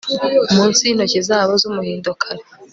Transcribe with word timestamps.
Munsi 0.55 0.81
yintoki 0.87 1.19
zabo 1.29 1.51
zumuhindo 1.61 2.11
kare 2.21 2.43